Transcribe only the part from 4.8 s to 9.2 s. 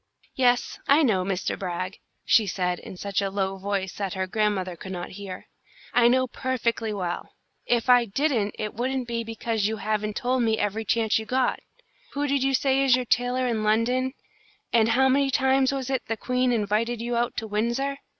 not hear. "I know perfectly well. If I didn't it wouldn't